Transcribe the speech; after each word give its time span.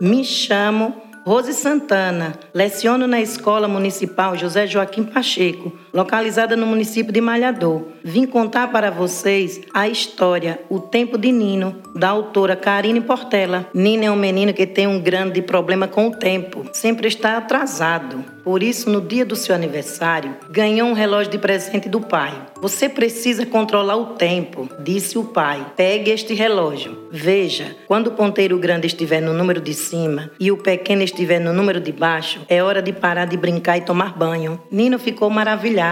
Me 0.00 0.22
chamo 0.24 1.02
Rose 1.26 1.52
Santana, 1.52 2.38
leciono 2.52 3.06
na 3.06 3.20
Escola 3.20 3.66
Municipal 3.66 4.36
José 4.36 4.66
Joaquim 4.66 5.04
Pacheco, 5.04 5.72
localizada 5.94 6.56
no 6.56 6.66
município 6.66 7.12
de 7.12 7.20
Malhador. 7.20 7.82
Vim 8.02 8.26
contar 8.26 8.72
para 8.72 8.90
vocês 8.90 9.60
a 9.72 9.88
história 9.88 10.60
O 10.68 10.80
Tempo 10.80 11.16
de 11.16 11.30
Nino, 11.30 11.76
da 11.94 12.08
autora 12.08 12.56
Karine 12.56 13.00
Portela. 13.00 13.66
Nino 13.72 14.04
é 14.04 14.10
um 14.10 14.16
menino 14.16 14.52
que 14.52 14.66
tem 14.66 14.88
um 14.88 15.00
grande 15.00 15.40
problema 15.40 15.86
com 15.86 16.08
o 16.08 16.16
tempo, 16.16 16.66
sempre 16.72 17.06
está 17.06 17.36
atrasado. 17.36 18.24
Por 18.42 18.62
isso, 18.62 18.90
no 18.90 19.00
dia 19.00 19.24
do 19.24 19.36
seu 19.36 19.54
aniversário, 19.54 20.36
ganhou 20.50 20.86
um 20.86 20.92
relógio 20.92 21.32
de 21.32 21.38
presente 21.38 21.88
do 21.88 21.98
pai. 21.98 22.34
Você 22.60 22.90
precisa 22.90 23.46
controlar 23.46 23.96
o 23.96 24.06
tempo, 24.16 24.68
disse 24.80 25.16
o 25.16 25.24
pai. 25.24 25.64
Pegue 25.74 26.10
este 26.10 26.34
relógio. 26.34 27.08
Veja, 27.10 27.74
quando 27.86 28.08
o 28.08 28.12
ponteiro 28.12 28.58
grande 28.58 28.86
estiver 28.86 29.22
no 29.22 29.32
número 29.32 29.62
de 29.62 29.72
cima 29.72 30.30
e 30.38 30.52
o 30.52 30.58
pequeno 30.58 31.02
estiver 31.02 31.38
no 31.38 31.54
número 31.54 31.80
de 31.80 31.92
baixo, 31.92 32.42
é 32.48 32.62
hora 32.62 32.82
de 32.82 32.92
parar 32.92 33.24
de 33.24 33.36
brincar 33.36 33.78
e 33.78 33.82
tomar 33.82 34.14
banho. 34.14 34.60
Nino 34.70 34.98
ficou 34.98 35.30
maravilhado. 35.30 35.83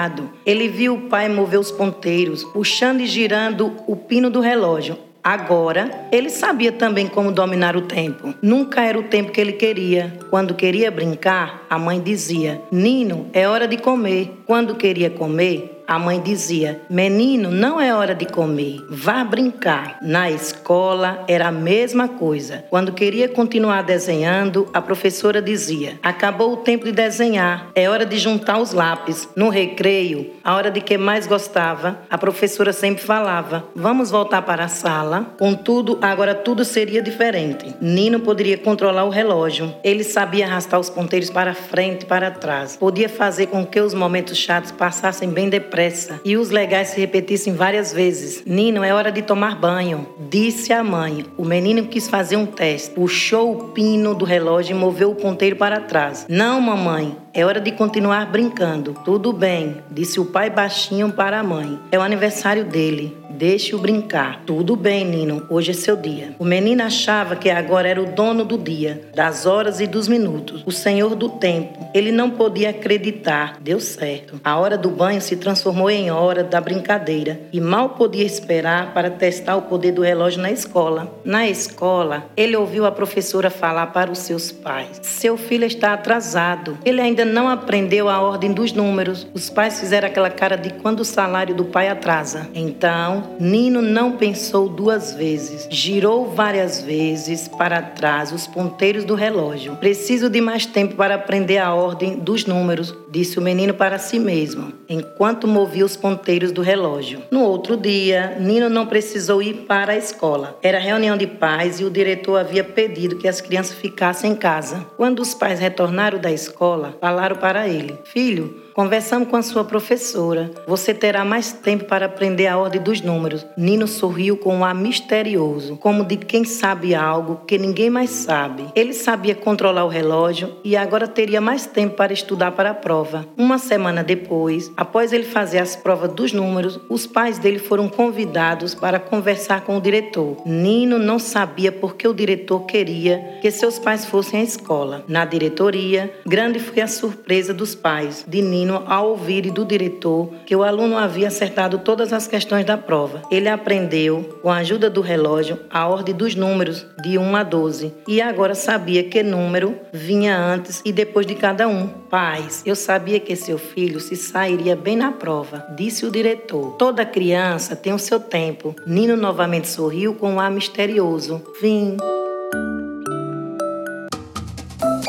Ele 0.47 0.69
viu 0.69 0.95
o 0.95 1.01
pai 1.09 1.29
mover 1.29 1.61
os 1.61 1.71
ponteiros, 1.71 2.45
puxando 2.45 3.01
e 3.01 3.07
girando 3.07 3.73
o 3.87 3.95
pino 3.95 4.31
do 4.31 4.41
relógio. 4.41 4.97
Agora, 5.25 6.09
ele 6.11 6.29
sabia 6.29 6.73
também 6.73 7.07
como 7.07 7.31
dominar 7.31 7.77
o 7.77 7.83
tempo. 7.83 8.35
Nunca 8.43 8.81
era 8.81 8.99
o 8.99 9.05
tempo 9.05 9.31
que 9.31 9.41
ele 9.41 9.53
queria. 9.53 10.13
Quando 10.29 10.53
queria 10.53 10.91
brincar, 10.91 11.65
a 11.71 11.79
mãe 11.79 12.01
dizia: 12.01 12.61
Nino, 12.73 13.29
é 13.33 13.47
hora 13.47 13.69
de 13.69 13.77
comer. 13.77 14.43
Quando 14.45 14.75
queria 14.75 15.11
comer, 15.11 15.82
a 15.87 15.99
mãe 15.99 16.21
dizia: 16.21 16.81
Menino, 16.89 17.51
não 17.51 17.81
é 17.81 17.95
hora 17.95 18.15
de 18.15 18.27
comer, 18.27 18.85
vá 18.89 19.23
brincar. 19.25 19.99
Na 20.01 20.31
escola 20.31 21.25
era 21.29 21.49
a 21.49 21.53
mesma 21.53 22.09
coisa. 22.09 22.65
Quando 22.71 22.93
queria 22.93 23.29
continuar 23.29 23.83
desenhando, 23.83 24.69
a 24.73 24.81
professora 24.81 25.43
dizia: 25.43 25.99
Acabou 26.03 26.53
o 26.53 26.57
tempo 26.59 26.85
de 26.85 26.93
desenhar, 26.93 27.71
é 27.75 27.89
hora 27.89 28.07
de 28.07 28.17
juntar 28.19 28.59
os 28.59 28.73
lápis. 28.73 29.29
No 29.37 29.49
recreio, 29.49 30.33
a 30.43 30.55
hora 30.55 30.71
de 30.71 30.81
que 30.81 30.97
mais 30.97 31.27
gostava, 31.27 31.99
a 32.09 32.17
professora 32.17 32.73
sempre 32.73 33.03
falava: 33.03 33.65
Vamos 33.75 34.11
voltar 34.11 34.43
para 34.43 34.65
a 34.65 34.69
sala. 34.69 35.35
Contudo, 35.39 35.99
agora 36.01 36.35
tudo 36.35 36.65
seria 36.65 37.03
diferente. 37.03 37.75
Nino 37.81 38.21
poderia 38.21 38.57
controlar 38.57 39.05
o 39.05 39.11
relógio. 39.11 39.75
Ele 39.85 40.05
sabia 40.05 40.47
arrastar 40.47 40.81
os 40.81 40.91
ponteiros 40.91 41.31
para 41.31 41.55
frente 41.55 42.03
e 42.03 42.07
para 42.07 42.31
trás. 42.31 42.77
Podia 42.77 43.09
fazer 43.09 43.47
com 43.47 43.67
que 43.67 43.81
os 43.81 43.95
momentos 43.95 44.39
chatos 44.39 44.71
passassem 44.71 45.29
bem 45.29 45.49
depressa 45.49 45.82
e 46.25 46.37
os 46.37 46.51
legais 46.51 46.89
se 46.89 47.01
repetissem 47.01 47.55
várias 47.55 47.93
vezes. 47.93 48.43
Nino, 48.47 48.85
é 48.85 48.95
hora 48.95 49.11
de 49.11 49.23
tomar 49.23 49.57
banho, 49.57 50.07
disse 50.31 50.73
a 50.73 50.85
mãe. 50.85 51.25
O 51.37 51.45
menino 51.45 51.87
quis 51.87 52.09
fazer 52.09 52.37
um 52.37 52.47
teste, 52.47 52.91
puxou 52.91 53.53
o 53.53 53.69
pino 53.69 54.15
do 54.15 54.25
relógio 54.25 54.77
e 54.77 54.79
moveu 54.79 55.11
o 55.11 55.15
ponteiro 55.17 55.57
para 55.57 55.81
trás. 55.81 56.27
Não, 56.29 56.61
mamãe, 56.61 57.17
é 57.35 57.45
hora 57.45 57.61
de 57.61 57.73
continuar 57.73 58.31
brincando. 58.31 58.95
Tudo 59.05 59.33
bem, 59.33 59.79
disse 59.91 60.21
o 60.21 60.27
pai 60.27 60.51
baixinho 60.51 61.11
para 61.13 61.41
a 61.41 61.43
mãe. 61.43 61.79
É 61.91 61.99
o 61.99 62.03
aniversário 62.03 62.65
dele. 62.65 63.17
Deixe-o 63.31 63.79
brincar. 63.79 64.43
Tudo 64.47 64.77
bem, 64.77 65.05
Nino, 65.05 65.47
hoje 65.49 65.71
é 65.71 65.75
seu 65.75 65.97
dia. 65.97 66.37
O 66.39 66.45
menino 66.45 66.83
achava 66.83 67.35
que 67.35 67.51
agora 67.51 67.89
era 67.89 68.01
o 68.01 68.13
dono 68.13 68.45
do 68.45 68.59
dia, 68.59 69.09
das 69.15 69.47
horas 69.47 69.81
e 69.81 69.87
dos 69.87 70.07
minutos, 70.07 70.63
o 70.65 70.71
senhor 70.71 71.15
do 71.17 71.29
tempo. 71.29 71.82
Ele 71.95 72.13
não 72.13 72.31
podia 72.31 72.71
acreditar. 72.71 73.59
Deu 73.61 73.81
certo. 73.81 74.41
A 74.45 74.59
hora 74.59 74.79
do 74.79 74.91
banho 74.91 75.21
se 75.21 75.37
transformou 75.37 75.91
em 75.91 76.11
hora 76.11 76.43
da 76.43 76.61
brincadeira 76.61 77.41
e 77.53 77.61
mal 77.61 77.91
podia 77.91 78.25
esperar 78.25 78.93
para 78.95 79.11
testar 79.11 79.57
o 79.57 79.63
poder 79.63 79.93
do 79.93 80.03
relógio 80.03 80.41
na 80.41 80.51
escola. 80.51 81.21
Na 81.25 81.49
escola, 81.49 82.27
ele 82.37 82.57
ouviu 82.57 82.87
a 82.87 82.93
professora 82.93 83.51
falar 83.51 83.89
para 83.89 84.11
os 84.11 84.19
seus 84.19 84.51
pais: 84.51 85.01
Seu 85.03 85.37
filho 85.37 85.65
está 85.65 85.93
atrasado. 85.93 86.79
Ele 86.85 87.01
ainda 87.01 87.25
não 87.25 87.49
aprendeu 87.49 88.09
a 88.09 88.21
ordem 88.21 88.53
dos 88.53 88.73
números. 88.73 89.27
Os 89.35 89.51
pais 89.51 89.81
fizeram 89.81 90.09
aquela 90.09 90.31
cara 90.31 90.57
de 90.57 90.71
quando 90.75 91.01
o 91.01 91.05
salário 91.05 91.55
do 91.55 91.65
pai 91.65 91.89
atrasa. 91.89 92.49
Então, 92.55 93.37
Nino 93.39 93.83
não 93.83 94.13
pensou 94.13 94.69
duas 94.69 95.15
vezes. 95.15 95.67
Girou 95.71 96.27
várias 96.27 96.81
vezes 96.81 97.49
para 97.49 97.83
trás 97.83 98.33
os 98.33 98.47
ponteiros 98.47 99.05
do 99.05 99.15
relógio. 99.15 99.77
Preciso 99.77 100.29
de 100.29 100.41
mais 100.41 100.67
tempo 100.67 100.97
para 100.97 101.15
aprender 101.15 101.59
a 101.59 101.75
ordem 101.83 102.19
dos 102.19 102.47
números, 102.47 102.95
disse 103.11 103.39
o 103.39 103.43
menino 103.43 103.75
para 103.75 103.99
si 103.99 104.19
mesmo, 104.19 104.73
enquanto 104.89 105.49
movia 105.49 105.85
os 105.85 105.97
ponteiros 105.97 106.53
do 106.53 106.63
relógio. 106.63 107.23
No 107.31 107.43
outro 107.43 107.77
dia, 107.77 108.37
Nino 108.41 108.69
não 108.69 108.87
precisou 108.87 109.43
ir 109.43 109.67
para 109.67 109.93
a 109.93 109.97
escola. 109.97 110.59
Era 110.63 110.79
reunião 110.79 111.17
de 111.17 111.27
pais 111.27 111.81
e 111.81 111.85
o 111.85 111.91
diretor 111.91 112.39
havia 112.39 112.63
pedido 112.63 113.19
que 113.19 113.29
as 113.29 113.41
crianças 113.41 113.77
ficassem 113.77 114.33
em 114.33 114.37
casa. 114.37 114.87
Quando 114.97 115.21
os 115.21 115.35
pais 115.35 115.59
retornaram 115.59 116.19
da 116.19 116.31
escola, 116.31 116.97
falaram 117.01 117.37
para 117.37 117.69
ele: 117.69 117.99
Filho, 118.05 118.62
Conversamos 118.75 119.29
com 119.29 119.37
a 119.37 119.43
sua 119.43 119.65
professora. 119.65 120.51
Você 120.67 120.95
terá 120.95 121.25
mais 121.27 121.53
tempo 121.53 121.85
para 121.85 122.07
aprender 122.07 122.47
a 122.47 122.57
ordem 122.57 122.81
dos 122.81 123.03
números. 123.03 123.45
Nino 123.55 123.87
sorriu 123.87 124.35
com 124.37 124.57
um 124.57 124.65
ar 124.65 124.75
misterioso, 124.75 125.77
como 125.77 126.05
de 126.05 126.17
quem 126.17 126.45
sabe 126.45 126.95
algo 126.95 127.43
que 127.47 127.59
ninguém 127.59 127.91
mais 127.91 128.09
sabe. 128.11 128.65
Ele 128.75 128.95
sabia 128.95 129.35
controlar 129.35 129.85
o 129.85 129.89
relógio 129.89 130.57
e 130.65 130.75
agora 130.75 131.07
teria 131.07 131.41
mais 131.41 131.67
tempo 131.67 131.97
para 131.97 132.15
estudar 132.15 132.53
para 132.53 132.71
a 132.71 132.75
prova. 132.75 133.27
Uma 133.37 133.59
semana 133.59 134.03
depois, 134.03 134.73
após 134.75 135.13
ele 135.13 135.25
fazer 135.25 135.59
as 135.59 135.77
provas 135.77 136.11
dos 136.13 136.33
números, 136.33 136.81
os 136.89 137.07
pais 137.07 137.39
dele 137.39 137.59
foram 137.59 137.91
convidados 137.91 138.75
para 138.75 138.99
conversar 138.99 139.61
com 139.63 139.77
o 139.77 139.81
diretor. 139.83 140.39
Nino 140.47 140.99
não 140.99 141.19
sabia 141.19 141.71
por 141.71 141.95
que 141.95 142.09
o 142.09 142.15
diretor 142.15 142.61
queria 142.61 143.39
que 143.43 143.51
seus 143.51 143.79
pais 143.79 144.07
fossem 144.07 144.41
à 144.41 144.43
escola. 144.43 145.05
Na 145.07 145.27
diretoria, 145.27 146.11
grande 146.27 146.59
foi 146.59 146.81
a 146.81 146.89
surpresa 146.89 147.53
dos 147.53 147.75
pais 147.75 148.25
de 148.27 148.41
Nino 148.41 148.62
menino 148.63 148.85
ao 148.87 149.11
ouvir 149.11 149.51
do 149.51 149.65
diretor 149.65 150.31
que 150.47 150.55
o 150.55 150.63
aluno 150.63 150.97
havia 150.97 151.29
acertado 151.29 151.79
todas 151.79 152.13
as 152.13 152.29
questões 152.29 152.65
da 152.65 152.79
prova. 152.79 153.23
Ele 153.31 153.49
aprendeu, 153.49 154.39
com 154.41 154.51
a 154.51 154.59
ajuda 154.59 154.89
do 154.89 155.01
relógio, 155.01 155.59
a 155.69 155.89
ordem 155.89 156.15
dos 156.15 156.35
números 156.35 156.87
de 157.03 157.19
1 157.19 157.37
a 157.37 157.43
12 157.43 157.93
e 158.07 158.21
agora 158.21 158.55
sabia 158.55 159.03
que 159.03 159.23
número 159.23 159.77
vinha 159.93 160.37
antes 160.37 160.81
e 160.85 160.93
depois 160.93 161.27
de 161.27 161.35
cada 161.35 161.67
um. 161.67 161.89
Pais, 161.89 162.63
eu 162.65 162.77
sabia 162.77 163.19
que 163.19 163.35
seu 163.35 163.59
filho 163.59 163.99
se 163.99 164.15
sairia 164.17 164.77
bem 164.77 164.97
na 164.97 165.11
prova, 165.11 165.67
disse 165.75 166.07
o 166.07 166.11
diretor. 166.11 166.77
Toda 166.77 167.05
criança 167.05 167.75
tem 167.75 167.93
o 167.93 167.99
seu 167.99 168.21
tempo. 168.21 168.77
Nino 168.87 169.17
novamente 169.17 169.69
sorriu 169.69 170.15
com 170.15 170.35
um 170.35 170.41
ar 170.41 170.51
misterioso. 170.51 171.43
Fim. 171.59 171.97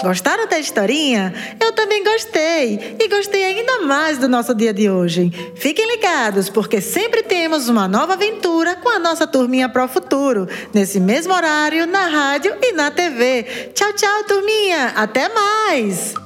Gostaram 0.04 0.48
da 0.48 0.60
historinha? 0.60 1.34
Eu 1.62 1.72
também 1.72 2.04
gostei. 2.04 2.98
E 3.00 3.08
gostei 3.08 3.46
ainda 3.46 3.84
mais 3.84 4.18
do 4.18 4.28
nosso 4.28 4.54
dia 4.54 4.74
de 4.74 4.90
hoje. 4.90 5.32
Fiquem 5.56 5.88
ligados, 5.96 6.50
porque 6.50 6.82
sempre 6.82 7.24
temos 7.24 7.70
uma 7.70 7.88
nova 7.88 8.14
aventura 8.14 8.76
com 8.76 8.90
a 8.90 9.00
nossa 9.00 9.26
turminha 9.26 9.70
Pro 9.70 9.88
Futuro, 9.88 10.46
nesse 10.74 11.00
mesmo 11.00 11.34
horário, 11.34 11.88
na 11.88 12.08
rádio 12.08 12.54
e 12.62 12.74
na 12.74 12.92
TV. 12.92 13.44
Tchau, 13.74 13.94
tchau, 13.94 14.24
turminha. 14.26 14.92
Até 14.96 15.30
mais! 15.30 16.23